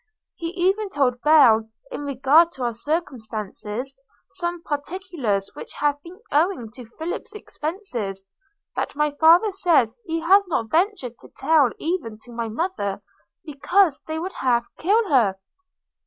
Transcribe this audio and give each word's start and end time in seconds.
He 0.35 0.47
even 0.55 0.89
told 0.89 1.21
Belle, 1.21 1.69
in 1.91 2.05
regard 2.05 2.51
to 2.53 2.63
our 2.63 2.73
circumstances, 2.73 3.95
some 4.31 4.63
particulars 4.63 5.51
which 5.53 5.73
have 5.73 6.01
been 6.01 6.19
owing 6.31 6.71
to 6.71 6.89
Philip's 6.97 7.35
expences, 7.35 8.25
that 8.75 8.95
my 8.95 9.11
father 9.11 9.51
says 9.51 9.95
he 10.07 10.21
has 10.21 10.47
not 10.47 10.71
ventured 10.71 11.19
to 11.19 11.29
tell 11.37 11.69
even 11.77 12.17
to 12.23 12.31
my 12.31 12.49
mother, 12.49 13.03
because 13.45 14.01
they 14.07 14.17
would 14.17 14.33
half 14.33 14.65
kill 14.79 15.07
her. 15.09 15.37